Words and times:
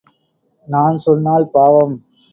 நான் 0.67 0.97
சொன்னால் 0.97 1.47
பாவம். 1.49 1.95